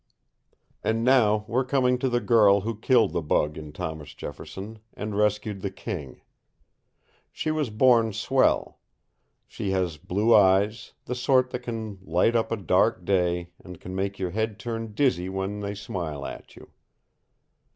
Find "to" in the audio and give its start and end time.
1.99-2.09